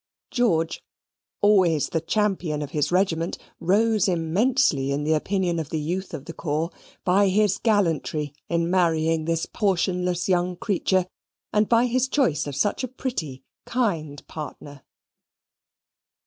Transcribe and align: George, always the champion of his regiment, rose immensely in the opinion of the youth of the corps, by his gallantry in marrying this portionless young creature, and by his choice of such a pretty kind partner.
George, 0.31 0.83
always 1.41 1.89
the 1.89 2.01
champion 2.01 2.63
of 2.63 2.71
his 2.71 2.91
regiment, 2.91 3.37
rose 3.59 4.07
immensely 4.07 4.89
in 4.91 5.03
the 5.03 5.13
opinion 5.13 5.59
of 5.59 5.69
the 5.69 5.79
youth 5.79 6.11
of 6.15 6.25
the 6.25 6.33
corps, 6.33 6.71
by 7.05 7.27
his 7.27 7.59
gallantry 7.59 8.33
in 8.49 8.67
marrying 8.71 9.25
this 9.25 9.45
portionless 9.45 10.27
young 10.27 10.55
creature, 10.55 11.05
and 11.53 11.69
by 11.69 11.85
his 11.85 12.07
choice 12.07 12.47
of 12.47 12.55
such 12.55 12.83
a 12.83 12.87
pretty 12.87 13.43
kind 13.67 14.25
partner. 14.25 14.81